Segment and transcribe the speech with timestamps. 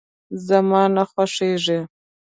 [0.47, 1.79] زما نه خوښيږي.